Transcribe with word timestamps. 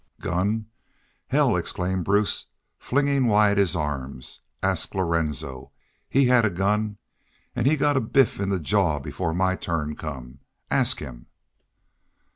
"Gun? 0.19 0.65
Hell!" 1.27 1.55
exclaimed 1.55 2.05
Bruce, 2.05 2.47
flinging 2.79 3.27
wide 3.27 3.59
his 3.59 3.75
arms. 3.75 4.39
"Ask 4.63 4.95
Lorenzo. 4.95 5.69
He 6.09 6.25
had 6.25 6.43
a 6.43 6.49
gun. 6.49 6.97
An' 7.55 7.65
he 7.67 7.75
got 7.77 7.97
a 7.97 8.01
biff 8.01 8.39
in 8.39 8.49
the 8.49 8.59
jaw 8.59 8.97
before 8.97 9.35
my 9.35 9.55
turn 9.55 9.95
come. 9.95 10.39
Ask 10.71 10.97
him?" 10.97 11.27